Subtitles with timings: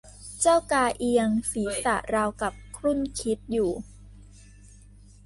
[0.41, 3.71] เจ้ากาเอียงศีรษะราวกับครุ่นคิดอยู่